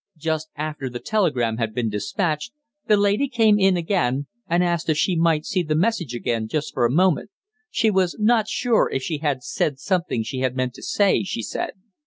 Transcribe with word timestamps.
Just 0.17 0.49
after 0.55 0.89
the 0.89 0.97
telegram 0.99 1.57
had 1.57 1.75
been 1.75 1.87
despatched, 1.87 2.53
the 2.87 2.97
lady 2.97 3.27
came 3.27 3.59
in 3.59 3.77
again 3.77 4.25
and 4.47 4.63
asked 4.63 4.89
if 4.89 4.97
she 4.97 5.15
might 5.15 5.45
see 5.45 5.61
the 5.61 5.75
message 5.75 6.15
again 6.15 6.47
just 6.47 6.73
for 6.73 6.85
a 6.87 6.91
moment 6.91 7.29
she 7.69 7.91
was 7.91 8.15
not 8.17 8.47
sure 8.47 8.89
if 8.91 9.03
she 9.03 9.19
had 9.19 9.43
said 9.43 9.77
something 9.77 10.23
she 10.23 10.39
had 10.39 10.55
meant 10.55 10.73
to 10.73 10.81
say, 10.81 11.21
she 11.21 11.43
said. 11.43 11.73